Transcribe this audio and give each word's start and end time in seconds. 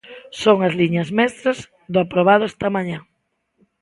Son 0.41 0.57
as 0.67 0.73
liñas 0.79 1.09
mestras 1.19 1.59
do 1.91 1.97
aprobado 2.01 2.43
esta 2.51 2.67
mañá. 2.75 2.99